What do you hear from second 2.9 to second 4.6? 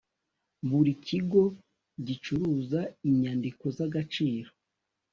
inyandiko z’ agaciro.